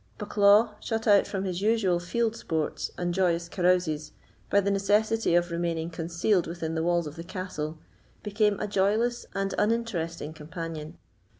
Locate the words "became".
8.23-8.59